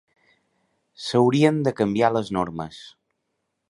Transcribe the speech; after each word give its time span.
S'haurien 1.09 1.61
de 1.69 1.77
canviar 1.83 2.13
les 2.19 2.35
normes. 2.41 2.85